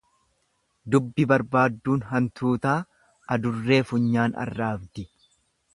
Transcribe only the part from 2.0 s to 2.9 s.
hantuutaa